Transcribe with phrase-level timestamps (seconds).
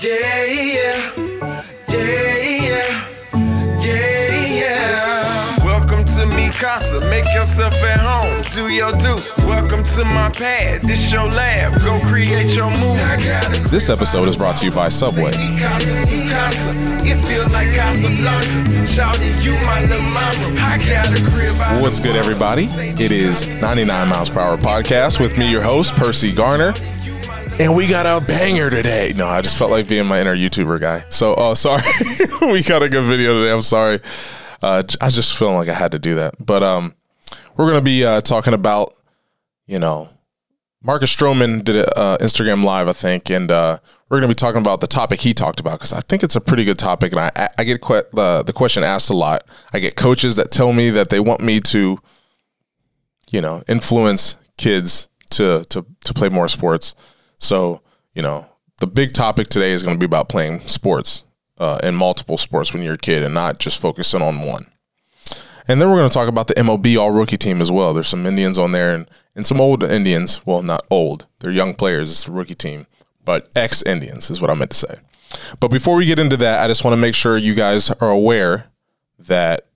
[0.00, 1.12] Yeah, yeah,
[1.88, 3.08] yeah, yeah,
[3.80, 5.56] yeah, yeah.
[5.64, 9.16] Welcome to me casa, make yourself at home, do your do.
[9.48, 13.00] Welcome to my pad, this your lab, go create your move.
[13.00, 15.32] I got a This episode is brought to you by Subway.
[15.32, 16.70] me casa, su casa.
[17.02, 18.86] It feels like Casablanca.
[18.86, 20.60] Shouting you my little mama.
[20.60, 22.66] I got a crib out What's good, everybody?
[23.02, 26.72] It is 99 Miles Per Hour Podcast with me, your host, Percy Garner.
[27.60, 29.12] And we got a banger today.
[29.16, 31.04] No, I just felt like being my inner YouTuber guy.
[31.10, 31.82] So, uh, sorry.
[32.52, 33.52] we got a good video today.
[33.52, 33.98] I'm sorry.
[34.62, 36.34] Uh, I just feeling like I had to do that.
[36.38, 36.94] But um,
[37.56, 38.94] we're to be uh, talking about,
[39.66, 40.08] you know,
[40.82, 44.80] Marcus Stroman did uh, Instagram live, I think, and uh, we're to be talking about
[44.80, 47.48] the topic he talked about because I think it's a pretty good topic, and I
[47.58, 49.42] I get que- the the question asked a lot.
[49.72, 51.98] I get coaches that tell me that they want me to,
[53.32, 56.94] you know, influence kids to to to play more sports.
[57.38, 57.82] So
[58.14, 58.46] you know,
[58.78, 61.24] the big topic today is going to be about playing sports
[61.58, 64.66] uh, in multiple sports when you're a kid, and not just focusing on one.
[65.68, 67.92] And then we're going to talk about the MLB All Rookie team as well.
[67.92, 70.40] There's some Indians on there and, and some old Indians.
[70.46, 71.26] Well, not old.
[71.40, 72.10] They're young players.
[72.10, 72.86] It's a rookie team,
[73.22, 74.96] but ex Indians is what I meant to say.
[75.60, 78.10] But before we get into that, I just want to make sure you guys are
[78.10, 78.66] aware
[79.18, 79.66] that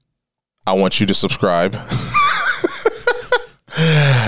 [0.66, 1.74] I want you to subscribe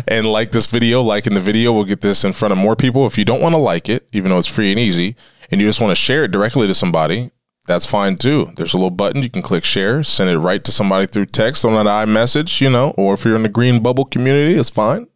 [0.09, 1.03] and like this video.
[1.03, 3.07] Liking the video will get this in front of more people.
[3.07, 5.17] If you don't want to like it, even though it's free and easy,
[5.51, 7.31] and you just want to share it directly to somebody,
[7.67, 8.53] that's fine too.
[8.57, 11.65] There's a little button you can click share, send it right to somebody through text
[11.65, 15.07] on an iMessage, you know, or if you're in the green bubble community, it's fine.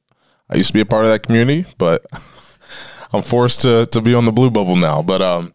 [0.48, 2.06] I used to be a part of that community, but
[3.12, 5.02] I'm forced to to be on the blue bubble now.
[5.02, 5.52] But um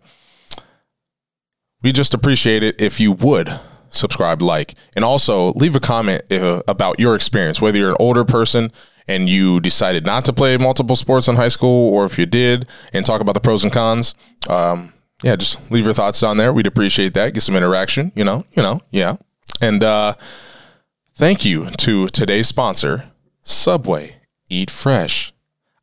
[1.82, 3.50] we just appreciate it if you would
[3.94, 8.26] subscribe, like, and also leave a comment uh, about your experience, whether you're an older
[8.26, 8.72] person
[9.08, 12.66] and you decided not to play multiple sports in high school, or if you did,
[12.94, 14.16] and talk about the pros and cons.
[14.50, 16.54] Um, yeah, just leave your thoughts down there.
[16.54, 17.34] We'd appreciate that.
[17.34, 19.18] Get some interaction, you know, you know, yeah.
[19.62, 20.16] And uh,
[21.16, 23.12] thank you to today's sponsor,
[23.44, 24.18] Subway.
[24.50, 25.34] Eat fresh.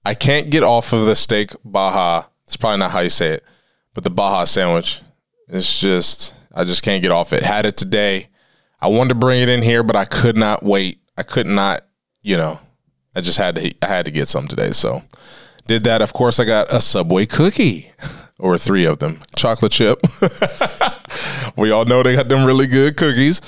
[0.05, 2.25] I can't get off of the steak Baja.
[2.47, 3.45] That's probably not how you say it,
[3.95, 5.01] but the Baja sandwich.
[5.49, 7.43] It's just I just can't get off it.
[7.43, 8.29] Had it today.
[8.81, 11.01] I wanted to bring it in here, but I could not wait.
[11.17, 11.87] I could not,
[12.23, 12.61] you know.
[13.15, 14.71] I just had to I had to get some today.
[14.71, 15.03] So
[15.67, 16.03] did that.
[16.03, 17.93] Of course, I got a Subway cookie
[18.39, 19.21] or three of them.
[19.37, 20.01] Chocolate chip.
[21.57, 23.41] we all know they got them really good cookies.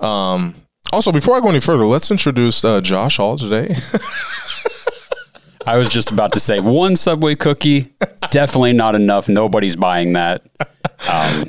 [0.00, 0.56] Um
[0.92, 3.74] also, before I go any further, let's introduce uh, Josh Hall today.
[5.66, 7.86] I was just about to say one Subway cookie,
[8.30, 9.28] definitely not enough.
[9.28, 10.42] Nobody's buying that.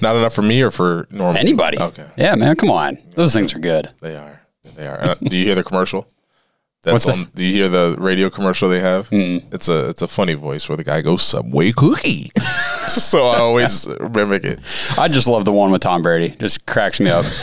[0.01, 1.79] Not enough for me or for normal Anybody?
[1.79, 2.97] Okay, Yeah, man, come on.
[3.16, 3.89] Those things are good.
[4.01, 4.41] they are.
[4.75, 5.01] They are.
[5.01, 6.07] Uh, do you hear the commercial?
[6.83, 7.17] That's What's that?
[7.17, 7.31] on.
[7.33, 9.07] Do you hear the radio commercial they have?
[9.11, 12.31] It's a it's a funny voice where the guy goes Subway cookie.
[12.88, 14.59] so I always mimic it.
[14.99, 16.35] I just love the one with Tom Brady.
[16.35, 17.25] Just cracks me up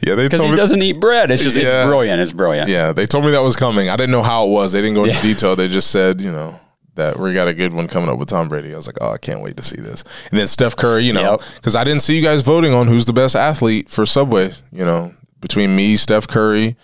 [0.00, 0.56] Yeah, they because he me.
[0.56, 1.30] doesn't eat bread.
[1.30, 1.62] It's just Yeah.
[1.64, 2.20] it's brilliant.
[2.20, 2.68] It's brilliant.
[2.68, 3.88] Yeah, they told me that was coming.
[3.88, 4.72] I didn't know how it was.
[4.72, 5.22] They didn't go into Yeah.
[5.22, 5.56] detail.
[5.56, 6.58] They just said, you know,
[6.96, 8.72] that we got a good one coming up with Tom Brady.
[8.72, 10.02] I was like, oh, I can't wait to see this.
[10.30, 11.40] And then Steph Curry, you know, Yep.
[11.56, 14.50] because I didn't see you guys voting on who's the best athlete for Subway.
[14.72, 16.76] You know, between me, Steph Curry,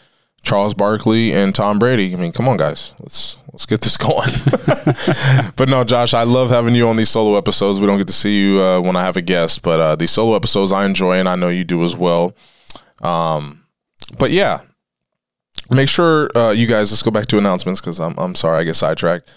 [0.43, 2.13] Charles Barkley, and Tom Brady.
[2.13, 4.31] I mean, come on, guys, let's let's get this going.
[5.57, 7.81] but no, Josh, I love having you on these solo episodes.
[7.81, 10.11] We don't get to see you uh, when I have a guest, but uh, these
[10.11, 12.35] solo episodes I enjoy, and I know you do as well.
[13.03, 13.65] Um,
[14.19, 14.61] but yeah,
[15.71, 18.65] make sure uh, you guys let's go back to announcements because I'm, I'm sorry i
[18.65, 19.33] get sidetracked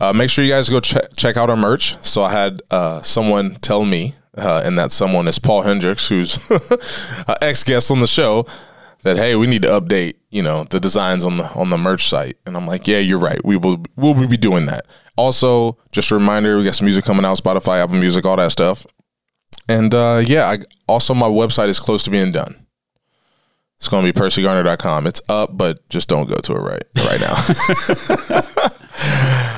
[0.00, 1.96] uh, make sure you guys go check check out our merch.
[2.04, 6.38] So i had uh, someone tell me uh, and that someone is paul hendricks who's
[6.50, 8.46] an ex-guest on the show
[9.02, 12.08] that hey we need to update you know the designs on the on the merch
[12.08, 12.36] site.
[12.46, 13.44] And i'm like yeah you're right.
[13.44, 14.86] We will we'll be doing that.
[15.16, 18.52] Also just a reminder we got some music coming out spotify apple music all that
[18.52, 18.86] stuff.
[19.68, 22.66] And uh, yeah I, also my website is close to being done.
[23.78, 25.06] It's going to be percygarner.com.
[25.06, 27.36] It's up, but just don't go to it right right now.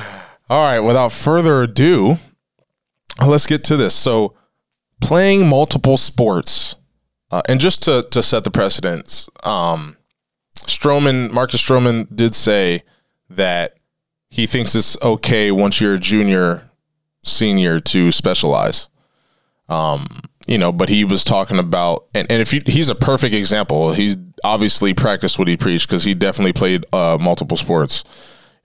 [0.51, 2.17] All right, without further ado,
[3.25, 3.95] let's get to this.
[3.95, 4.35] So,
[4.99, 6.75] playing multiple sports,
[7.31, 9.95] uh, and just to to set the precedence, um,
[10.55, 12.83] Stroman, Marcus Stroman did say
[13.29, 13.77] that
[14.29, 16.69] he thinks it's okay once you're a junior,
[17.23, 18.89] senior to specialize
[20.47, 23.93] you know, but he was talking about, and, and if you, he's a perfect example,
[23.93, 28.03] he's obviously practiced what he preached because he definitely played uh, multiple sports.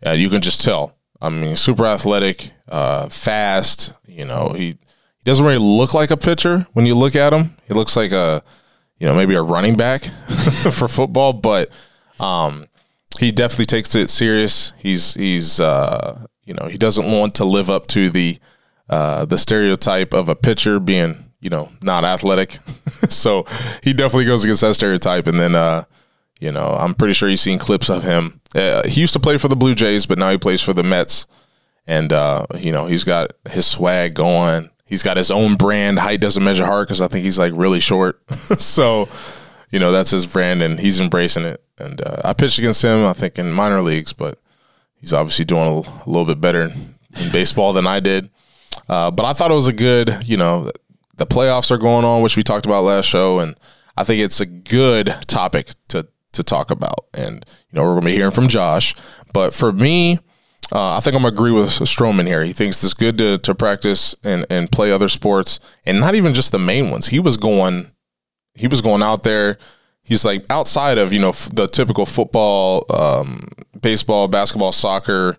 [0.05, 0.96] Uh, you can just tell.
[1.21, 3.93] I mean, super athletic, uh, fast.
[4.07, 7.57] You know, he, he doesn't really look like a pitcher when you look at him.
[7.67, 8.43] He looks like a,
[8.99, 10.03] you know, maybe a running back
[10.73, 11.71] for football, but
[12.21, 12.67] um,
[13.19, 14.73] he definitely takes it serious.
[14.79, 18.39] He's he's uh, you know he doesn't want to live up to the
[18.89, 22.59] uh, the stereotype of a pitcher being, you know, not athletic.
[23.09, 23.45] so
[23.83, 25.27] he definitely goes against that stereotype.
[25.27, 25.85] And then, uh,
[26.41, 28.41] you know, I'm pretty sure you've seen clips of him.
[28.55, 30.83] Uh, he used to play for the Blue Jays, but now he plays for the
[30.83, 31.27] Mets.
[31.87, 34.71] And, uh, you know, he's got his swag going.
[34.85, 35.99] He's got his own brand.
[35.99, 38.21] Height doesn't measure heart because I think he's like really short.
[38.59, 39.09] so,
[39.71, 41.63] you know, that's his brand and he's embracing it.
[41.79, 44.39] And uh, I pitched against him, I think, in minor leagues, but
[45.01, 48.31] he's obviously doing a, a little bit better in baseball than I did.
[48.89, 50.71] Uh, but I thought it was a good, you know,
[51.17, 53.59] the playoffs are going on, which we talked about last show, and
[53.97, 56.07] I think it's a good topic to
[56.37, 57.07] to talk about.
[57.15, 58.95] And you know, we're going to be hearing from Josh.
[59.33, 60.19] But for me,
[60.73, 62.45] uh, I think I'm going to agree with Stroman here.
[62.45, 66.35] He thinks it's good to to practice and and play other sports, and not even
[66.35, 67.09] just the main ones.
[67.09, 67.93] He was going,
[68.55, 69.59] he was going out there.
[70.03, 73.41] He's like outside of you know f- the typical football, um,
[73.81, 75.37] baseball, basketball, soccer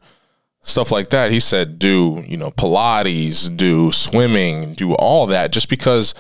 [0.67, 1.31] stuff like that.
[1.31, 6.13] He said, do, you know, Pilates, do swimming, do all that, just because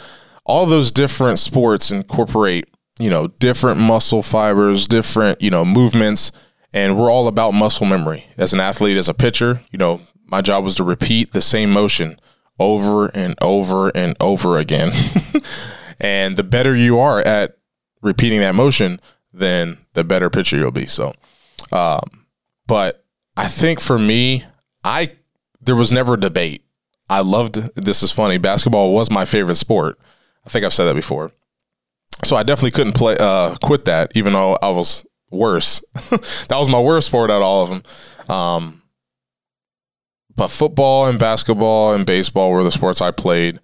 [0.45, 2.67] all those different sports incorporate,
[2.99, 6.31] you know, different muscle fibers, different, you know, movements.
[6.73, 8.25] And we're all about muscle memory.
[8.37, 11.71] As an athlete, as a pitcher, you know, my job was to repeat the same
[11.71, 12.19] motion
[12.59, 14.91] over and over and over again.
[15.99, 17.57] and the better you are at
[18.01, 18.99] repeating that motion,
[19.33, 20.85] then the better pitcher you'll be.
[20.85, 21.13] So,
[21.71, 22.25] um,
[22.67, 23.05] but
[23.35, 24.43] I think for me,
[24.83, 25.11] I
[25.61, 26.63] there was never a debate.
[27.09, 28.37] I loved this is funny.
[28.37, 29.97] Basketball was my favorite sport.
[30.45, 31.31] I think I've said that before.
[32.23, 35.81] So I definitely couldn't play uh, quit that, even though I was worse.
[36.09, 38.35] that was my worst sport out of all of them.
[38.35, 38.81] Um,
[40.35, 43.59] but football and basketball and baseball were the sports I played,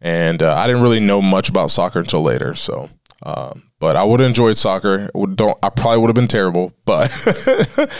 [0.00, 2.54] and uh, I didn't really know much about soccer until later.
[2.54, 2.90] So,
[3.24, 5.10] um, but I would have enjoyed soccer.
[5.14, 7.10] Would don't I probably would have been terrible, but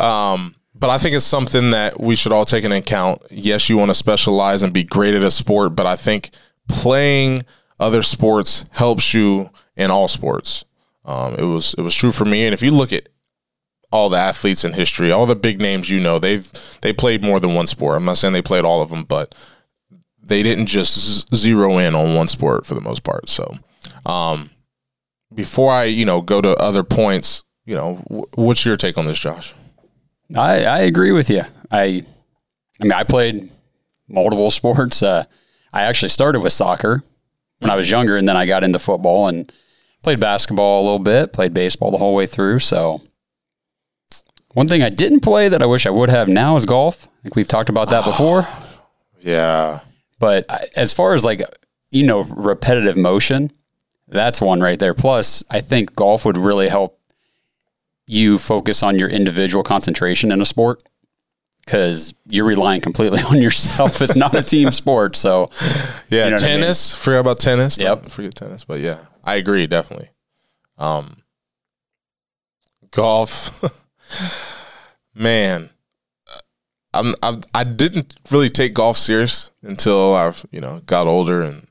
[0.00, 3.20] Um, but I think it's something that we should all take into account.
[3.30, 6.30] Yes, you want to specialize and be great at a sport, but I think
[6.68, 7.44] playing
[7.80, 10.64] other sports helps you in all sports.
[11.04, 13.08] Um, it was it was true for me, and if you look at
[13.90, 16.48] all the athletes in history, all the big names you know, they've
[16.82, 17.96] they played more than one sport.
[17.96, 19.34] I'm not saying they played all of them, but
[20.22, 23.28] they didn't just zero in on one sport for the most part.
[23.28, 23.56] So,
[24.06, 24.50] um,
[25.34, 27.94] before I you know go to other points, you know,
[28.34, 29.54] what's your take on this, Josh?
[30.36, 31.42] I, I agree with you.
[31.72, 32.02] I
[32.78, 33.50] I mean I played
[34.06, 35.02] multiple sports.
[35.02, 35.24] Uh,
[35.72, 37.02] I actually started with soccer
[37.60, 39.50] when I was younger, and then I got into football and
[40.02, 42.58] played basketball a little bit, played baseball the whole way through.
[42.58, 43.02] So
[44.52, 47.06] one thing I didn't play that I wish I would have now is golf.
[47.06, 48.46] I think we've talked about that before.
[49.22, 49.80] Yeah.
[50.18, 51.42] But as far as like
[51.90, 53.52] you know repetitive motion,
[54.08, 54.94] that's one right there.
[54.94, 56.98] Plus, I think golf would really help
[58.06, 60.82] you focus on your individual concentration in a sport
[61.70, 64.02] because you're relying completely on yourself.
[64.02, 65.14] it's not a team sport.
[65.14, 65.46] So,
[66.08, 66.92] yeah, you know tennis.
[66.92, 67.02] I mean?
[67.02, 67.78] Forget about tennis.
[67.78, 68.00] Yep.
[68.02, 68.64] Don't forget tennis.
[68.64, 70.10] But yeah, I agree definitely.
[70.78, 71.22] Um,
[72.90, 73.62] golf,
[75.14, 75.70] man.
[76.92, 81.68] I'm, I'm I didn't really take golf serious until I've you know got older and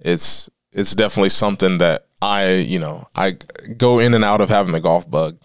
[0.00, 3.36] it's it's definitely something that I, you know, I
[3.76, 5.38] go in and out of having the golf bug.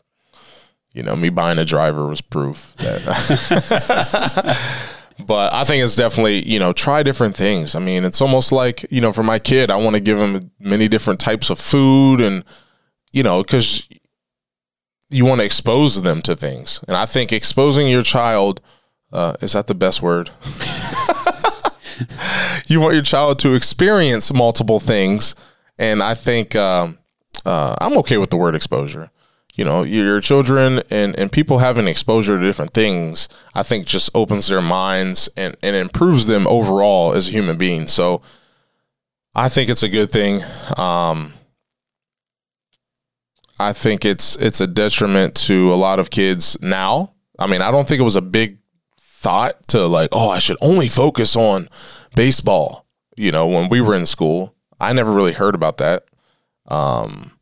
[0.93, 4.57] You know, me buying a driver was proof that.
[5.25, 7.75] but I think it's definitely, you know, try different things.
[7.75, 10.51] I mean, it's almost like, you know, for my kid, I want to give him
[10.59, 12.43] many different types of food and,
[13.11, 13.87] you know, because
[15.09, 16.83] you want to expose them to things.
[16.87, 18.59] And I think exposing your child,
[19.13, 20.29] uh, is that the best word?
[22.67, 25.35] you want your child to experience multiple things
[25.81, 26.99] and I think um,
[27.43, 29.09] uh, I'm okay with the word exposure.
[29.61, 34.09] You know, your children and, and people having exposure to different things, I think just
[34.15, 37.87] opens their minds and, and improves them overall as a human being.
[37.87, 38.23] So
[39.35, 40.41] I think it's a good thing.
[40.77, 41.33] Um,
[43.59, 47.13] I think it's it's a detriment to a lot of kids now.
[47.37, 48.57] I mean, I don't think it was a big
[48.99, 51.69] thought to like, oh, I should only focus on
[52.15, 52.87] baseball.
[53.15, 56.05] You know, when we were in school, I never really heard about that.
[56.67, 57.33] Um,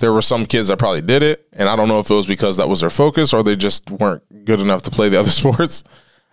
[0.00, 2.26] there were some kids that probably did it, and I don't know if it was
[2.26, 5.30] because that was their focus or they just weren't good enough to play the other
[5.30, 5.84] sports.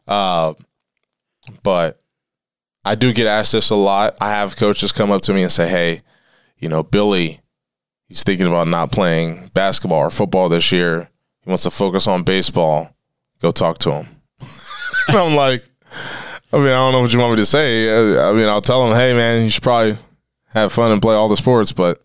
[0.07, 0.53] Uh,
[1.63, 2.01] but
[2.83, 4.15] I do get asked this a lot.
[4.21, 6.01] I have coaches come up to me and say, "Hey,
[6.57, 7.41] you know, Billy,
[8.07, 11.09] he's thinking about not playing basketball or football this year.
[11.43, 12.95] He wants to focus on baseball.
[13.41, 14.07] Go talk to him."
[15.09, 15.67] and I'm like,
[16.53, 17.89] I mean, I don't know what you want me to say.
[18.17, 19.97] I mean, I'll tell him, "Hey, man, you should probably
[20.53, 21.99] have fun and play all the sports, but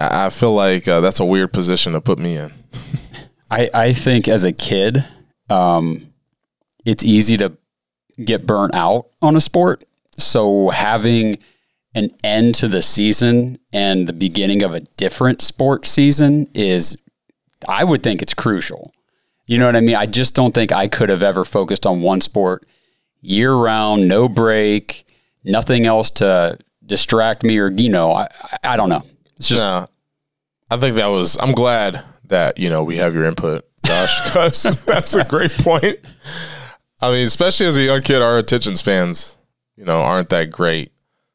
[0.00, 2.52] I feel like uh, that's a weird position to put me in.
[3.50, 5.04] I, I think as a kid,
[5.50, 6.12] um,
[6.84, 7.56] it's easy to
[8.24, 9.84] get burnt out on a sport.
[10.18, 11.38] So having
[11.94, 16.96] an end to the season and the beginning of a different sport season is,
[17.68, 18.92] I would think it's crucial.
[19.46, 19.96] You know what I mean?
[19.96, 22.64] I just don't think I could have ever focused on one sport
[23.20, 25.04] year round, no break,
[25.44, 28.28] nothing else to distract me or, you know, I,
[28.62, 29.02] I don't know.
[29.36, 29.86] It's just, No,
[30.70, 31.36] I think that was.
[31.40, 35.96] I'm glad that you know we have your input, Josh, because that's a great point.
[37.00, 39.36] I mean, especially as a young kid, our attention spans,
[39.76, 40.92] you know, aren't that great.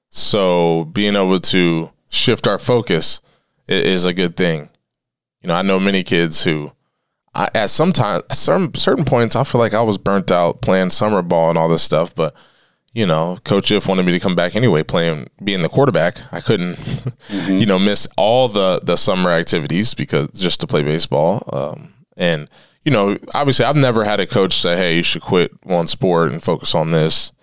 [0.10, 3.20] So being able to shift our focus
[3.68, 4.70] is a good thing.
[5.42, 6.72] You know, I know many kids who,
[7.34, 10.92] I, at some time, certain certain points, I feel like I was burnt out playing
[10.92, 12.34] summer ball and all this stuff, but
[12.96, 16.34] you know, Coach If wanted me to come back anyway, playing being the quarterback.
[16.34, 16.80] I couldn't,
[17.48, 21.48] you know, miss all the the summer activities because just to play baseball.
[21.52, 22.50] Um, and
[22.86, 26.32] you know, obviously, I've never had a coach say, "Hey, you should quit one sport
[26.32, 27.34] and focus on this."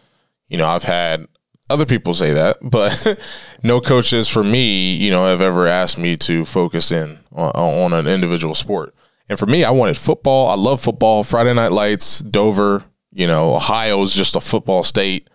[0.49, 1.27] You know, I've had
[1.69, 3.23] other people say that, but
[3.63, 7.93] no coaches for me, you know, have ever asked me to focus in on, on
[7.93, 8.95] an individual sport.
[9.29, 10.49] And for me, I wanted football.
[10.49, 11.25] I love football.
[11.25, 12.85] Friday Night Lights, Dover.
[13.13, 15.29] You know, Ohio is just a football state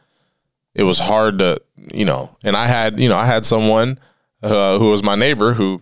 [0.77, 1.59] it was hard to
[1.93, 3.99] you know and i had you know i had someone
[4.43, 5.81] uh, who was my neighbor who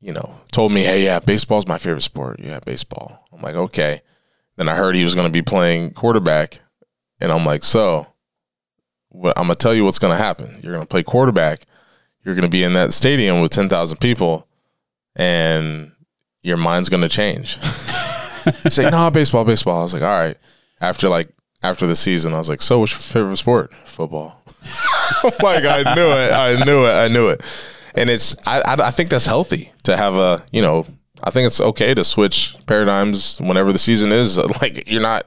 [0.00, 2.40] you know told me hey yeah baseball's my favorite sport.
[2.40, 3.26] Yeah baseball.
[3.32, 4.00] I'm like okay.
[4.56, 6.60] Then i heard he was going to be playing quarterback
[7.18, 8.06] and i'm like so
[9.08, 10.60] what, i'm going to tell you what's going to happen.
[10.62, 11.60] You're going to play quarterback
[12.24, 14.46] you're going to be in that stadium with 10,000 people
[15.16, 15.92] and
[16.42, 17.56] your mind's going to change
[18.76, 19.80] like, no, baseball, baseball.
[19.80, 20.36] I was like, all right.
[20.80, 21.30] After like
[21.62, 23.74] after the season, I was like, so what's your favorite sport?
[23.84, 24.42] Football.
[25.42, 26.32] like I knew it.
[26.32, 26.92] I knew it.
[26.92, 27.42] I knew it.
[27.94, 30.86] And it's I, I I think that's healthy to have a you know
[31.22, 34.38] I think it's okay to switch paradigms whenever the season is.
[34.62, 35.26] Like you're not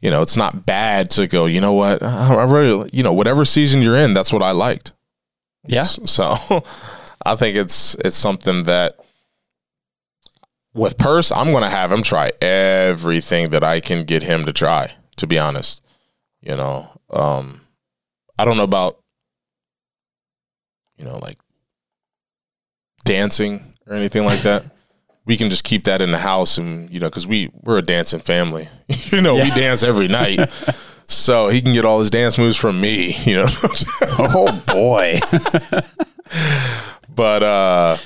[0.00, 1.46] you know it's not bad to go.
[1.46, 2.02] You know what?
[2.02, 4.92] I really you know whatever season you're in, that's what I liked.
[5.66, 5.84] yeah.
[5.84, 6.34] So
[7.26, 8.96] I think it's it's something that
[10.74, 14.92] with Purse, I'm gonna have him try everything that I can get him to try.
[15.18, 15.82] To be honest,
[16.40, 17.60] you know, um,
[18.38, 18.98] I don't know about
[20.96, 21.38] you know like
[23.04, 24.64] dancing or anything like that.
[25.28, 27.82] We can just keep that in the house, and you know, because we we're a
[27.82, 28.70] dancing family.
[28.88, 30.40] you know, we dance every night.
[31.10, 33.46] So he can get all his dance moves from me, you know.
[34.18, 35.18] Oh boy.
[37.18, 37.96] But uh,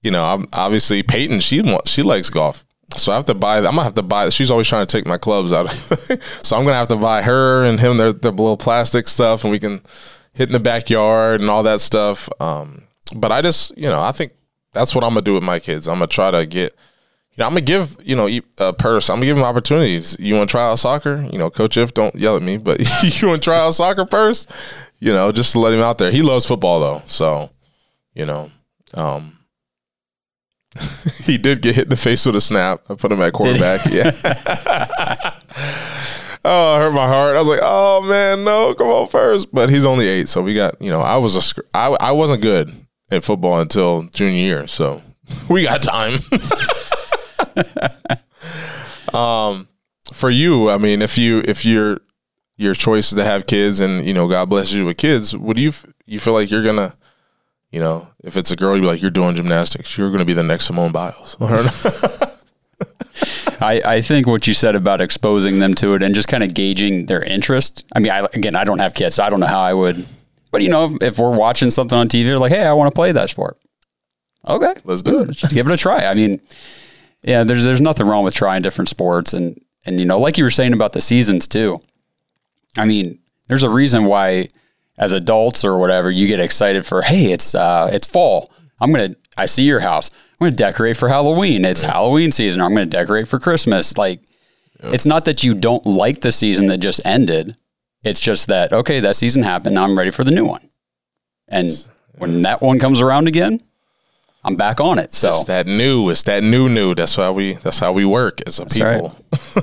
[0.00, 1.40] you know, I'm obviously Peyton.
[1.40, 2.64] She wants she likes golf,
[2.96, 3.58] so I have to buy.
[3.58, 4.28] I'm gonna have to buy.
[4.30, 5.70] She's always trying to take my clubs out,
[6.42, 9.50] so I'm gonna have to buy her and him their their little plastic stuff, and
[9.50, 9.82] we can
[10.32, 12.28] hit in the backyard and all that stuff.
[12.40, 14.32] Um, but I just, you know, I think
[14.72, 15.88] that's what I'm gonna do with my kids.
[15.88, 16.74] I'm gonna try to get.
[17.32, 18.28] You know, I'm gonna give you know
[18.58, 19.08] a purse.
[19.08, 20.16] I'm gonna give them opportunities.
[20.18, 21.26] You want to try out soccer?
[21.32, 24.04] You know, Coach If, don't yell at me, but you want to try out soccer
[24.04, 24.46] purse?
[24.98, 26.10] You know, just to let him out there.
[26.10, 27.50] He loves football though, so
[28.14, 28.50] you know,
[28.94, 29.38] um,
[31.24, 32.82] he did get hit in the face with a snap.
[32.88, 33.84] I put him at quarterback.
[33.86, 34.12] Yeah.
[36.44, 37.36] oh, it hurt my heart.
[37.36, 39.52] I was like, oh man, no, come on first.
[39.52, 41.00] But he's only eight, so we got you know.
[41.00, 42.72] I was a I I wasn't good
[43.10, 45.02] at football until junior year, so
[45.48, 46.20] we got time.
[49.12, 49.68] um,
[50.12, 52.00] for you, I mean, if you if your
[52.56, 55.58] your choice is to have kids, and you know, God bless you with kids, would
[55.58, 55.72] you
[56.06, 56.94] you feel like you're gonna
[57.70, 59.96] you know, if it's a girl, you'd be like, you're doing gymnastics.
[59.96, 61.36] You're going to be the next Simone Biles.
[63.60, 66.54] I, I think what you said about exposing them to it and just kind of
[66.54, 67.84] gauging their interest.
[67.94, 70.06] I mean, I, again, I don't have kids, so I don't know how I would.
[70.50, 72.92] But you know, if, if we're watching something on TV, they're like, "Hey, I want
[72.92, 73.58] to play that sport."
[74.48, 75.32] Okay, Let's do it.
[75.32, 76.06] Just give it a try.
[76.06, 76.40] I mean,
[77.22, 80.44] yeah, there's there's nothing wrong with trying different sports, and and you know, like you
[80.44, 81.76] were saying about the seasons too.
[82.76, 84.48] I mean, there's a reason why,
[85.00, 87.02] as adults or whatever, you get excited for.
[87.02, 88.52] Hey, it's uh, it's fall.
[88.80, 89.16] I'm gonna.
[89.36, 90.10] I see your house.
[90.32, 91.64] I'm gonna decorate for Halloween.
[91.64, 92.60] It's Halloween season.
[92.60, 93.96] I'm gonna decorate for Christmas.
[93.96, 94.20] Like,
[94.82, 97.56] it's not that you don't like the season that just ended.
[98.04, 99.74] It's just that okay, that season happened.
[99.74, 100.68] Now I'm ready for the new one.
[101.48, 101.70] And
[102.18, 103.60] when that one comes around again,
[104.42, 105.14] I'm back on it.
[105.14, 106.08] So It's that new.
[106.10, 106.94] It's that new new.
[106.94, 107.54] That's why we.
[107.54, 109.00] That's how we work as a right.
[109.00, 109.14] people.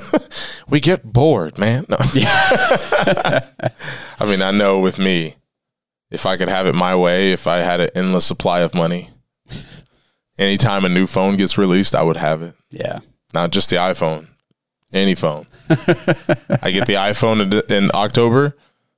[0.70, 1.86] we get bored, man.
[1.90, 1.98] No.
[4.20, 5.36] I mean, I know with me,
[6.12, 9.10] if I could have it my way, if I had an endless supply of money,
[10.38, 12.54] anytime a new phone gets released, I would have it.
[12.70, 12.98] yeah.
[13.34, 14.28] Not just the iPhone,
[14.94, 15.46] any phone.
[15.70, 18.56] I get the iPhone in, in October.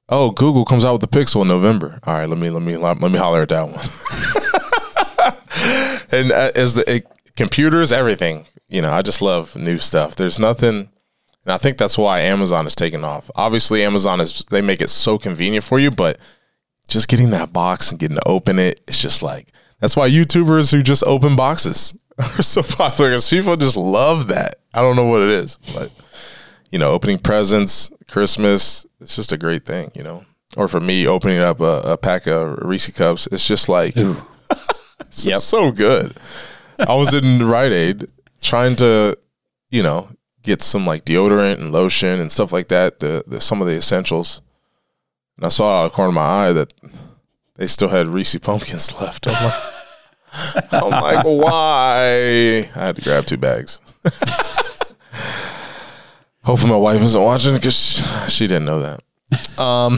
[0.08, 2.00] Oh, Google comes out with the Pixel in November.
[2.04, 4.46] All right, let me let me let me holler at that one.
[6.12, 10.16] And uh, as the it, computers, everything, you know, I just love new stuff.
[10.16, 10.90] There's nothing.
[11.46, 13.32] And I think that's why Amazon is taking off.
[13.36, 16.20] Obviously, Amazon is they make it so convenient for you, but
[16.88, 20.72] just getting that box and getting to open it, it's just like that's why YouTubers
[20.72, 24.56] who just open boxes are so popular because people just love that.
[24.74, 25.92] I don't know what it is, but
[26.72, 30.26] you know, opening presents, Christmas, it's just a great thing, you know.
[30.58, 33.96] Or for me, opening up a, a pack of Reese cups, it's just like
[35.10, 35.42] it's Yep.
[35.42, 36.14] so good.
[36.80, 38.08] I was in Rite Aid
[38.42, 39.18] trying to,
[39.70, 40.10] you know,
[40.44, 43.76] get some like deodorant and lotion and stuff like that, the, the some of the
[43.76, 44.42] essentials.
[45.36, 46.74] And I saw out of the corner of my eye that
[47.56, 49.28] they still had Reese pumpkins left.
[49.28, 52.70] I'm like, I'm like, why?
[52.76, 53.82] I had to grab two bags.
[56.44, 59.02] Hopefully, my wife isn't watching because she, she didn't know that.
[59.60, 59.98] Um,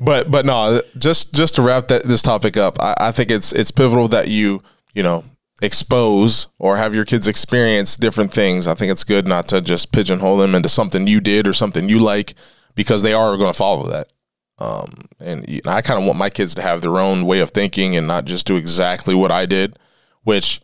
[0.00, 3.52] but but no, just just to wrap that this topic up, I, I think it's
[3.52, 4.62] it's pivotal that you
[4.94, 5.24] you know
[5.62, 8.66] expose or have your kids experience different things.
[8.66, 11.88] I think it's good not to just pigeonhole them into something you did or something
[11.88, 12.34] you like
[12.74, 14.08] because they are going to follow that.
[14.58, 17.96] Um, and I kind of want my kids to have their own way of thinking
[17.96, 19.78] and not just do exactly what I did.
[20.22, 20.60] Which,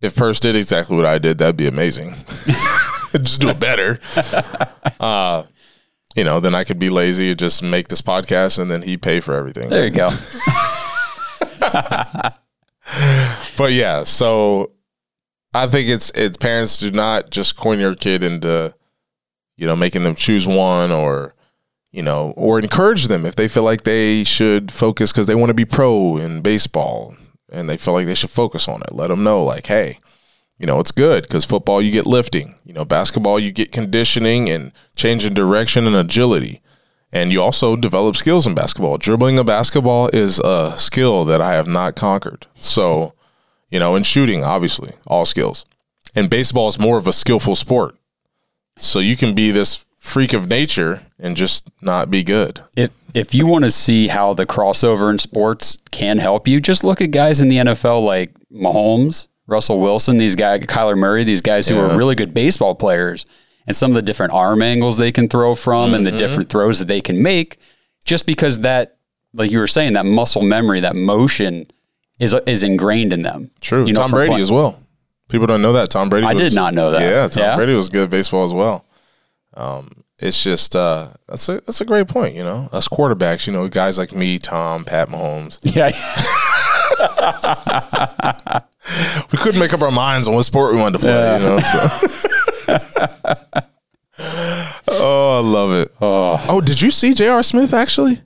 [0.00, 2.14] if Purse did exactly what I did, that'd be amazing.
[3.22, 3.98] just do it better.
[5.00, 5.42] Uh,
[6.14, 8.96] you know, then I could be lazy and just make this podcast and then he
[8.96, 9.70] pay for everything.
[9.70, 10.10] There you go.
[13.56, 14.72] But yeah, so
[15.54, 18.74] I think it's it's parents do not just coin your kid into,
[19.56, 21.34] you know, making them choose one or,
[21.92, 25.50] you know, or encourage them if they feel like they should focus because they want
[25.50, 27.14] to be pro in baseball
[27.50, 28.92] and they feel like they should focus on it.
[28.92, 29.98] Let them know, like, hey,
[30.58, 34.48] you know, it's good because football you get lifting, you know, basketball you get conditioning
[34.48, 36.60] and changing direction and agility.
[37.14, 38.96] And you also develop skills in basketball.
[38.96, 42.46] Dribbling a basketball is a skill that I have not conquered.
[42.54, 43.12] So,
[43.70, 45.66] you know, and shooting, obviously, all skills.
[46.14, 47.96] And baseball is more of a skillful sport.
[48.78, 52.60] So you can be this freak of nature and just not be good.
[52.76, 56.82] if if you want to see how the crossover in sports can help you, just
[56.82, 61.42] look at guys in the NFL like Mahomes, Russell Wilson, these guys, Kyler Murray, these
[61.42, 61.92] guys who Yeah.
[61.92, 63.26] are really good baseball players,
[63.66, 66.78] and some of the different arm angles they can throw from and the different throws
[66.78, 67.58] that they can make,
[68.04, 68.96] just because that,
[69.34, 71.64] like you were saying, that muscle memory, that motion
[72.18, 73.50] is is ingrained in them.
[73.60, 73.84] True.
[73.86, 74.78] You know, Tom Brady play- as well.
[75.28, 75.90] People don't know that.
[75.90, 77.00] Tom Brady I was- did not know that.
[77.02, 77.56] Yeah, Tom Yeah?
[77.56, 78.84] Brady was good at baseball as well.
[79.56, 82.68] Um, it's just uh, that's a that's a great point, you know.
[82.72, 85.58] Us quarterbacks, you know, guys like me, Tom, Pat Mahomes.
[85.74, 85.90] Yeah,
[89.32, 91.40] we couldn't make up our minds on what sport we wanted to play.
[91.40, 91.88] You know, so.
[94.88, 95.92] oh, I love it.
[96.00, 96.44] Oh.
[96.48, 97.42] Oh, did you see J.R.
[97.42, 97.72] Smith?
[97.74, 98.20] Actually,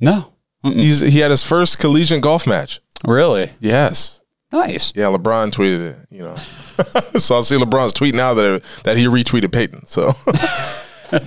[0.00, 2.80] no, he's he had his first collegiate golf match.
[3.06, 4.92] really Yes, nice.
[4.94, 5.04] yeah.
[5.06, 5.96] LeBron tweeted it.
[6.10, 6.36] You know,
[7.18, 9.86] so I see LeBron's tweet now that that he retweeted Peyton.
[9.86, 10.12] So.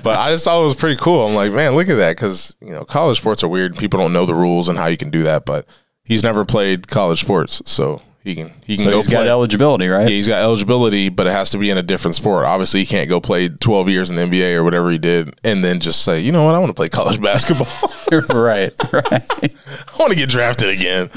[0.04, 1.26] but I just thought it was pretty cool.
[1.28, 3.78] I'm like, man, look at that, because you know, college sports are weird.
[3.78, 5.46] People don't know the rules and how you can do that.
[5.46, 5.66] But
[6.08, 9.14] he's never played college sports, so he can he can So go he's play.
[9.14, 10.04] got eligibility, right?
[10.10, 12.46] Yeah, he's got eligibility, but it has to be in a different sport.
[12.46, 15.64] Obviously, he can't go play 12 years in the NBA or whatever he did and
[15.64, 17.68] then just say, you know what, I want to play college basketball.
[18.34, 19.04] right, right.
[19.14, 21.10] I want to get drafted again.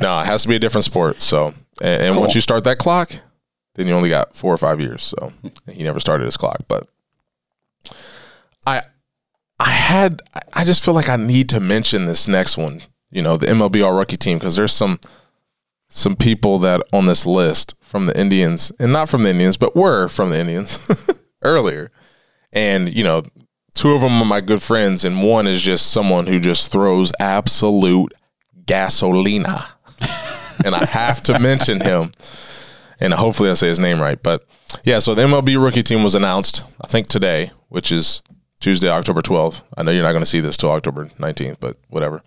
[0.00, 1.20] no, it has to be a different sport.
[1.22, 3.12] So, and, and once you start that clock,
[3.74, 5.02] then you only got four or five years.
[5.04, 5.32] So
[5.70, 6.88] he never started his clock, but
[8.66, 8.82] I,
[9.60, 10.20] I had,
[10.52, 12.80] I just feel like I need to mention this next one.
[13.10, 14.98] You know, the MLB All Rookie team because there's some
[15.88, 19.74] some people that on this list from the Indians and not from the Indians, but
[19.74, 20.86] were from the Indians
[21.42, 21.90] earlier.
[22.52, 23.22] And, you know,
[23.74, 27.12] two of them are my good friends, and one is just someone who just throws
[27.18, 28.12] absolute
[28.64, 29.66] gasolina.
[30.64, 32.12] and I have to mention him.
[33.00, 34.22] And hopefully I say his name right.
[34.22, 34.44] But
[34.84, 38.22] yeah, so the MLB rookie team was announced, I think today, which is
[38.60, 39.62] Tuesday, October 12th.
[39.76, 42.22] I know you're not going to see this till October 19th, but whatever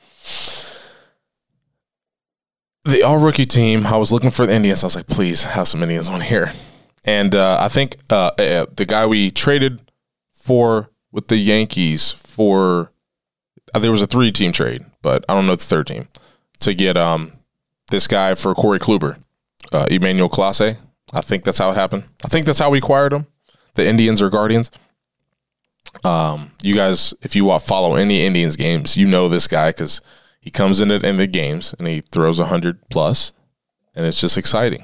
[2.84, 3.86] the all rookie team.
[3.86, 4.84] I was looking for the Indians.
[4.84, 6.52] I was like, please have some Indians on here.
[7.04, 9.82] And uh, I think uh, uh, the guy we traded
[10.32, 12.92] for with the Yankees for
[13.74, 16.08] uh, there was a three team trade, but I don't know the third team
[16.60, 17.34] to get um
[17.90, 19.18] this guy for Corey Kluber,
[19.72, 20.78] uh, Emmanuel Clase.
[21.14, 22.06] I think that's how it happened.
[22.24, 23.28] I think that's how we acquired him.
[23.76, 24.72] The Indians or Guardians.
[26.06, 30.02] Um, you guys, if you follow any Indians games, you know this guy because
[30.42, 33.32] he comes in at end of games and he throws 100 plus,
[33.96, 34.84] and it's just exciting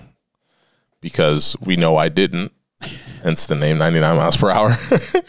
[1.02, 2.54] because we know I didn't,
[3.24, 4.78] hence the name 99 miles per hour.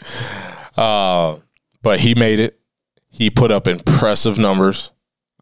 [0.77, 1.37] uh,
[1.81, 2.59] but he made it.
[3.09, 4.91] He put up impressive numbers.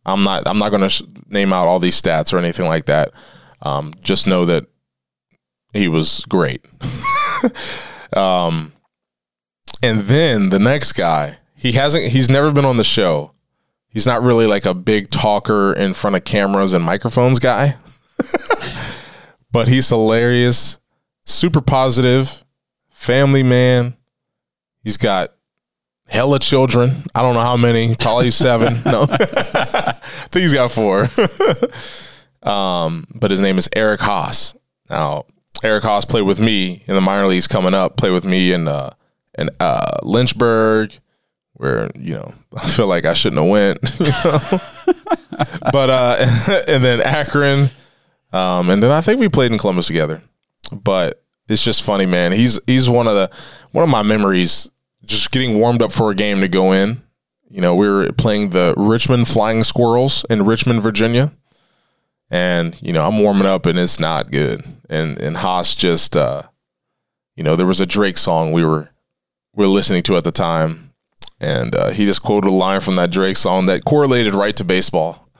[0.06, 0.47] I'm not.
[0.47, 3.12] I'm not going to sh- name out all these stats or anything like that.
[3.62, 4.65] Um, just know that
[5.73, 6.65] he was great.
[8.15, 8.71] um,
[9.84, 13.34] And then the next guy, he hasn't he's never been on the show.
[13.89, 17.76] He's not really like a big talker in front of cameras and microphones guy.
[19.52, 20.80] but he's hilarious,
[21.26, 22.43] super positive,
[22.89, 23.95] family man.
[24.84, 25.34] He's got
[26.08, 27.04] hella children.
[27.13, 28.78] I don't know how many, probably seven.
[28.86, 30.00] No, I
[30.32, 31.10] think he's got four.
[32.43, 34.56] um, but his name is Eric Haase.
[34.89, 35.26] Now,
[35.63, 37.97] Eric Haase played with me in the minor leagues coming up.
[37.97, 38.91] Played with me in uh,
[39.38, 40.97] in uh, Lynchburg,
[41.57, 43.79] where you know I feel like I shouldn't have went.
[43.99, 44.61] You know?
[45.71, 46.25] but uh,
[46.67, 47.69] and then Akron,
[48.33, 50.21] um, and then I think we played in Columbus together.
[50.71, 52.31] But it's just funny, man.
[52.31, 53.29] He's he's one of the
[53.71, 54.69] one of my memories.
[55.05, 57.01] Just getting warmed up for a game to go in.
[57.49, 61.31] You know, we were playing the Richmond Flying Squirrels in Richmond, Virginia,
[62.29, 64.63] and you know I'm warming up and it's not good.
[64.89, 66.43] And and Haase just, uh,
[67.35, 68.89] you know, there was a Drake song we were
[69.53, 70.87] we were listening to at the time,
[71.39, 74.63] and uh, he just quoted a line from that Drake song that correlated right to
[74.63, 75.23] baseball.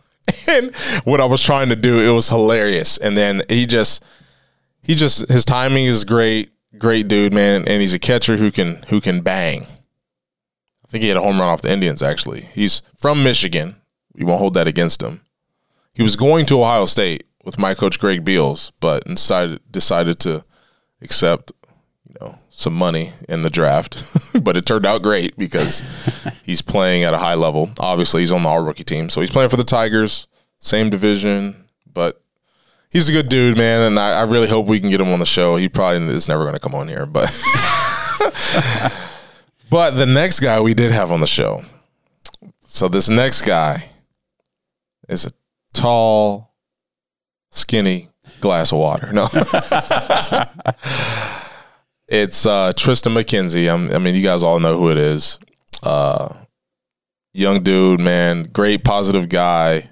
[0.46, 2.98] And what I was trying to do, it was hilarious.
[2.98, 4.04] And then he just
[4.82, 8.84] he just his timing is great, great dude, man, and he's a catcher who can
[8.90, 9.64] who can bang.
[9.64, 12.42] I think he had a home run off the Indians actually.
[12.42, 13.78] He's from Michigan.
[14.14, 15.22] We won't hold that against him.
[15.94, 20.44] He was going to Ohio State with my coach Greg Beals, but decided decided to
[21.02, 21.52] accept,
[22.58, 24.04] some money in the draft.
[24.43, 25.84] but it turned out great because
[26.43, 27.70] he's playing at a high level.
[27.80, 30.28] Obviously, he's on the all rookie team, so he's playing for the Tigers,
[30.60, 32.22] same division, but
[32.89, 35.20] he's a good dude, man, and I, I really hope we can get him on
[35.20, 35.56] the show.
[35.56, 37.30] He probably is never going to come on here, but
[39.70, 41.63] but the next guy we did have on the show.
[42.65, 43.91] So this next guy
[45.08, 45.30] is a
[45.74, 46.56] tall,
[47.52, 48.10] skinny
[48.41, 49.12] glass of water.
[49.13, 49.28] No.
[52.08, 53.72] It's uh, Triston McKenzie.
[53.72, 55.39] I'm, I mean, you guys all know who it is.
[55.84, 56.34] Uh,
[57.34, 59.89] young dude, man, great positive guy.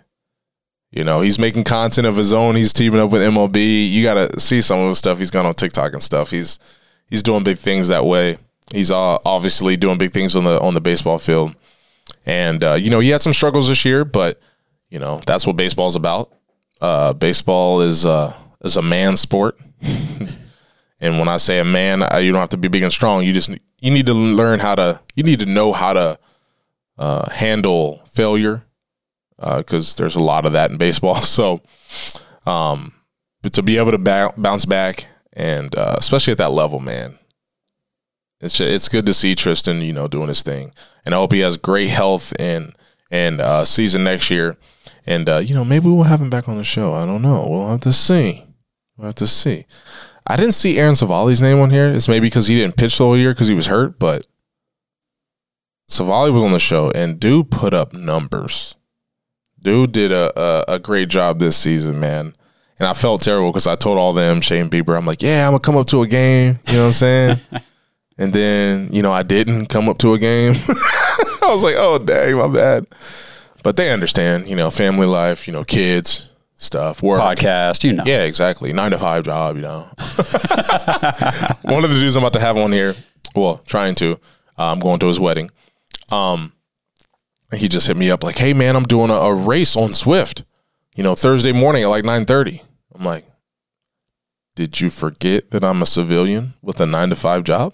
[0.92, 2.56] You know, he's making content of his own.
[2.56, 3.92] He's teaming up with MLB.
[3.92, 6.32] You got to see some of the stuff he's got on TikTok and stuff.
[6.32, 6.58] He's
[7.10, 8.38] he's doing big things that way.
[8.72, 11.54] He's uh, obviously doing big things on the on the baseball field.
[12.26, 14.40] And uh, you know, he had some struggles this year, but
[14.90, 16.32] you know, that's what baseball's about.
[16.80, 19.60] Uh, baseball is uh, is a man sport.
[21.00, 23.24] and when I say a man, I, you don't have to be big and strong.
[23.24, 26.20] You just you need to learn how to you need to know how to
[26.98, 28.64] uh, handle failure
[29.38, 31.16] because there's a lot of that in baseball.
[31.24, 31.62] So,
[32.46, 32.94] um,
[33.42, 37.20] but to be able to ba- bounce back and uh, especially at that level, man,
[38.40, 40.74] it's it's good to see Triston, you know, doing his thing,
[41.06, 42.74] and I hope he has great health and
[43.12, 44.58] and uh, season next year.
[45.06, 46.94] And uh, you know, maybe we'll have him back on the show.
[46.94, 47.46] I don't know.
[47.48, 48.46] We'll have to see.
[48.98, 49.66] We'll have to see.
[50.28, 51.92] I didn't see Aaron Civale's name on here.
[51.92, 54.26] It's maybe because he didn't pitch the whole year because he was hurt, but
[55.90, 58.76] Savali was on the show and dude put up numbers.
[59.62, 62.34] Dude did a, a, a great job this season, man.
[62.80, 65.52] And I felt terrible because I told all them, Shane Bieber, I'm like, yeah, I'm
[65.52, 66.60] gonna come up to a game.
[66.68, 67.40] You know what I'm saying?
[68.18, 70.56] and then, you know, I didn't come up to a game.
[70.68, 72.88] I was like, oh dang, my bad.
[73.64, 76.32] But they understand, you know, family life, you know, kids,
[76.66, 77.22] stuff, work.
[77.22, 78.04] Podcast, you know.
[78.06, 78.74] Yeah, exactly.
[78.74, 79.82] Nine to five job, you know.
[81.64, 82.94] One of the dudes I'm about to have on here,
[83.36, 84.14] well, trying to,
[84.58, 85.52] uh, I'm going to his wedding.
[86.10, 86.54] Um,
[87.54, 90.44] he just hit me up like, "Hey man, I'm doing a, a race on Zwift,
[90.96, 92.62] you know, Thursday morning at like 9:30."
[92.94, 93.26] I'm like,
[94.56, 97.74] "Did you forget that I'm a civilian with a nine to five job?"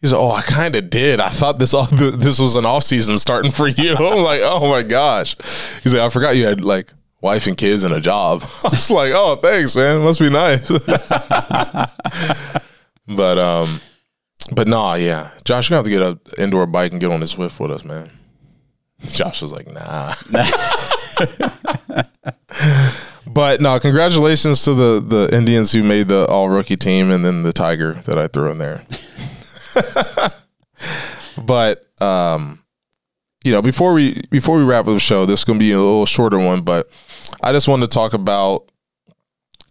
[0.00, 1.20] He's like, "Oh, I kind of did.
[1.20, 4.68] I thought this all this was an off season starting for you." I'm like, "Oh
[4.68, 5.36] my gosh."
[5.82, 8.42] He's like, "I forgot you had like." Wife and kids and a job.
[8.64, 9.96] I was like, oh, thanks, man.
[9.96, 10.70] It must be nice.
[13.06, 13.80] but um,
[14.52, 15.30] but nah, yeah.
[15.44, 17.84] Josh, you have to get an indoor bike and get on the Zwift with us,
[17.84, 18.10] man.
[19.06, 20.12] Josh was like, nah.
[23.26, 27.42] but no, congratulations to the the Indians who made the all rookie team and then
[27.42, 28.86] the Tiger that I threw in there.
[31.44, 32.62] but um
[33.46, 35.78] you know, before we before we wrap up the show, this is gonna be a
[35.78, 36.90] little shorter one, but
[37.44, 38.72] I just wanted to talk about,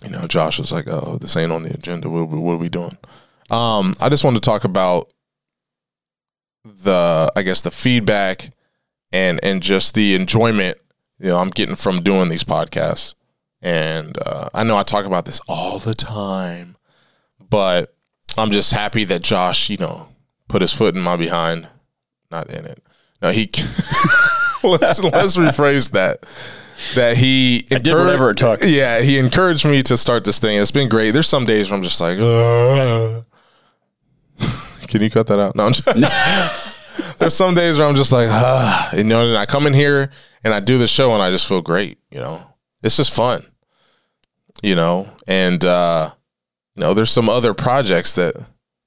[0.01, 2.09] you know, Josh was like, "Oh, this ain't on the agenda.
[2.09, 2.97] What, what are we doing?"
[3.49, 5.11] Um, I just wanted to talk about
[6.63, 8.49] the, I guess, the feedback
[9.11, 10.77] and and just the enjoyment
[11.19, 13.13] you know I'm getting from doing these podcasts.
[13.61, 16.77] And uh, I know I talk about this all the time,
[17.49, 17.93] but
[18.37, 20.07] I'm just happy that Josh, you know,
[20.47, 21.67] put his foot in my behind,
[22.31, 22.81] not in it.
[23.21, 23.45] No, he.
[24.63, 26.25] let's let's rephrase that.
[26.95, 28.59] That he I did whatever it took.
[28.61, 30.59] Yeah, he encouraged me to start this thing.
[30.59, 31.11] It's been great.
[31.11, 32.17] There's some days where I'm just like.
[34.87, 35.55] Can you cut that out?
[35.55, 35.85] No, I'm just,
[37.19, 40.11] there's some days where I'm just like, ah, you know, and I come in here
[40.43, 41.97] and I do the show and I just feel great.
[42.11, 42.41] You know,
[42.83, 43.45] it's just fun.
[44.61, 46.11] You know, and uh,
[46.75, 48.35] you know, there's some other projects that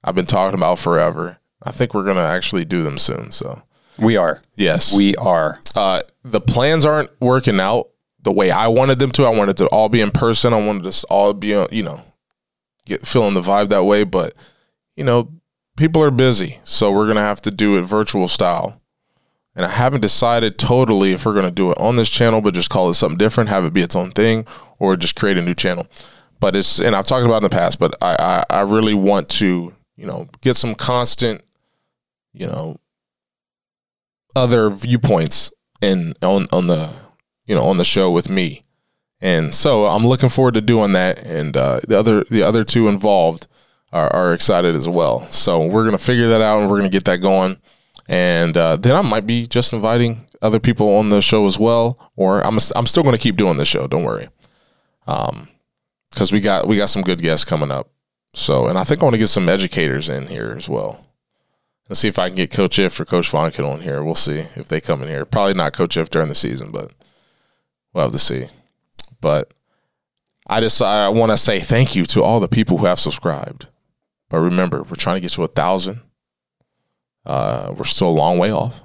[0.03, 1.37] I've been talking about forever.
[1.61, 3.31] I think we're gonna actually do them soon.
[3.31, 3.61] So
[3.99, 4.41] We are.
[4.55, 5.57] yes, We are.
[5.75, 7.89] uh, the plans aren't working out
[8.21, 9.25] the way I wanted them to.
[9.25, 10.53] I wanted to all be in person.
[10.53, 12.01] I wanted us all be, uh, you know,
[12.85, 14.03] get feeling the vibe that way.
[14.03, 14.33] But
[14.95, 15.31] you know,
[15.77, 18.81] people are busy, so we're gonna have to do it virtual style.
[19.55, 22.69] And I haven't decided totally if we're gonna do it on this channel, but just
[22.69, 24.45] call it something different, have it be its own thing,
[24.77, 25.87] or just create a new channel.
[26.39, 29.29] But it's and I've talked about in the past, but I I, I really want
[29.29, 31.45] to you know get some constant,
[32.33, 32.77] you know,
[34.35, 36.93] other viewpoints in on on the
[37.45, 38.63] you know on the show with me.
[39.21, 41.19] And so i'm looking forward to doing that.
[41.25, 43.47] And uh, the other the other two involved
[43.91, 45.21] are, are excited as well.
[45.31, 47.57] So we're gonna figure that out and we're gonna get that going.
[48.07, 52.11] And uh, then i might be just inviting other people on the show as well
[52.15, 53.87] or i'm, I'm still gonna keep doing the show.
[53.87, 54.29] Don't worry.
[55.07, 55.47] Um
[56.11, 57.89] because we got we got some good guests coming up.
[58.33, 61.08] So and i think i want to get some educators in here as well
[61.89, 64.03] Let's see if I can get Coach If or Coach Vonnegut on here.
[64.03, 65.25] We'll see if they come in here.
[65.25, 66.93] Probably not Coach If during the season, but
[67.93, 68.45] we'll have to see.
[69.21, 69.53] But
[70.45, 73.67] I just I want to say thank you to all the people who have subscribed.
[74.29, 76.01] But remember, we're trying to get to a thousand.
[77.25, 78.81] Uh, we're still a long way off.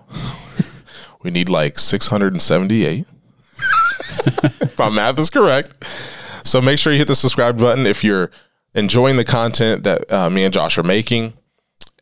[1.23, 3.07] we need like six hundred and seventy-eight.
[4.63, 5.85] if my math is correct.
[6.45, 8.31] So make sure you hit the subscribe button if you're
[8.75, 11.35] enjoying the content that uh, me and Josh are making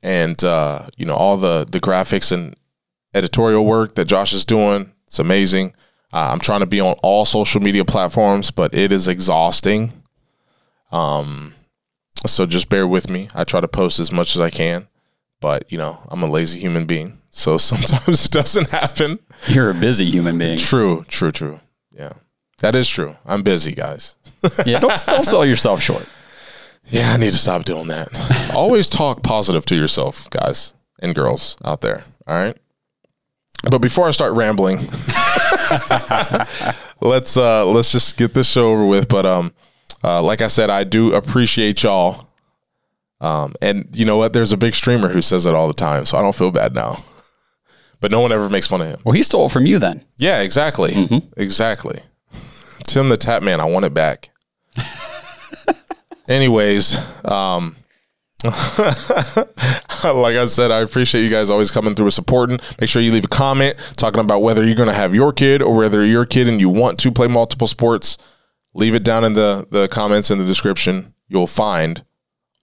[0.03, 2.57] and uh, you know all the the graphics and
[3.15, 4.93] editorial work that Josh is doing.
[5.07, 5.75] It's amazing.
[6.13, 9.93] Uh, I'm trying to be on all social media platforms, but it is exhausting.
[10.91, 11.55] Um,
[12.27, 13.29] so just bear with me.
[13.35, 14.89] I try to post as much as I can,
[15.41, 19.19] but you know I'm a lazy human being, so sometimes it doesn't happen.
[19.49, 20.59] You're a busy human being.
[20.59, 21.61] True, true, true.
[21.93, 22.13] Yeah,
[22.59, 23.17] that is true.
[23.25, 24.17] I'm busy, guys.
[24.67, 26.05] Yeah, don't, don't sell yourself short.
[26.89, 28.51] Yeah, I need to stop doing that.
[28.55, 32.05] Always talk positive to yourself, guys and girls out there.
[32.27, 32.57] All right.
[33.71, 34.79] But before I start rambling,
[37.01, 39.09] let's uh let's just get this show over with.
[39.09, 39.53] But um
[40.03, 42.29] uh like I said, I do appreciate y'all.
[43.21, 44.33] Um and you know what?
[44.33, 46.75] There's a big streamer who says it all the time, so I don't feel bad
[46.75, 47.05] now.
[48.01, 49.01] But no one ever makes fun of him.
[49.05, 50.03] Well, he stole it from you then.
[50.17, 51.23] Yeah, exactly.
[51.37, 52.01] Exactly.
[52.85, 54.31] Tim the Tatman, I want it back.
[56.29, 57.77] Anyways, um
[58.45, 62.59] like I said, I appreciate you guys always coming through and supporting.
[62.81, 65.63] Make sure you leave a comment talking about whether you're going to have your kid
[65.63, 68.19] or whether your kid and you want to play multiple sports.
[68.75, 71.15] Leave it down in the, the comments in the description.
[71.29, 72.03] You'll find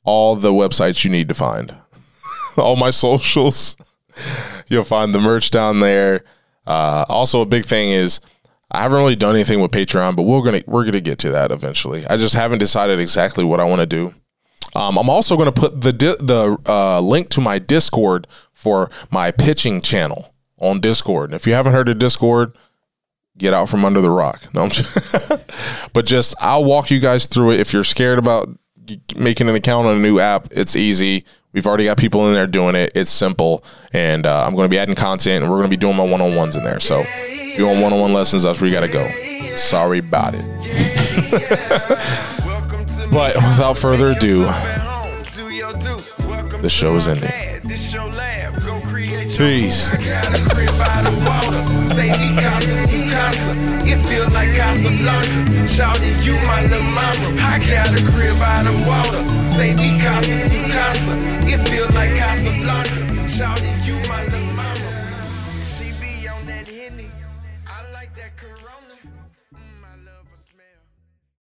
[0.04, 1.74] all the websites you need to find,
[2.58, 3.78] all my socials.
[4.68, 6.26] You'll find the merch down there.
[6.68, 8.20] Uh, also, a big thing is
[8.72, 11.52] I haven't really done anything with Patreon, but we're gonna we're gonna get to that
[11.52, 12.06] eventually.
[12.08, 14.14] I just haven't decided exactly what I want to do.
[14.76, 19.32] Um, I'm also to put the di- the uh, link to my Discord for my
[19.32, 21.32] pitching channel on Discord.
[21.32, 22.56] And if you haven't heard of Discord,
[23.38, 24.42] get out from under the rock.
[24.54, 25.34] No, I'm just
[25.94, 27.60] but just I'll walk you guys through it.
[27.60, 28.50] If you're scared about
[29.16, 31.26] making an account on a new app, it's easy.
[31.52, 32.92] We've already got people in there doing it.
[32.96, 35.78] It's simple, and uh, I'm going to be adding content, and we're going to be
[35.78, 36.80] doing my one on ones in there.
[36.80, 39.08] So, if you want one on one lessons, that's where you got to go.
[39.56, 40.46] Sorry about it.
[43.12, 44.44] But without further ado,
[46.62, 47.32] the show is ending.
[49.36, 49.90] Peace.
[53.86, 55.68] It feels like Casablanca.
[55.68, 57.42] Shouting you my little mama.
[57.42, 59.22] I got a crib by the water.
[59.44, 61.14] Say me casa su casa.
[61.50, 63.28] It feels like Casablanca.
[63.28, 64.39] Shouting you my little